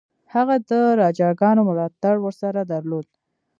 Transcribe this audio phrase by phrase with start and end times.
[0.33, 0.71] هغه د
[1.01, 3.07] راجاګانو ملاتړ ورسره درلود.